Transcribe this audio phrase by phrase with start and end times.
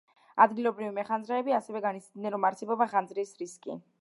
[0.45, 3.83] ადგილობრივი მეხანძრეები ასევე განიცდიდნენ, რომ არსებობდა ხანძრის რისკი.